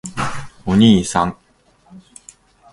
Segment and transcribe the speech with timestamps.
[0.65, 1.37] おにいさん！！！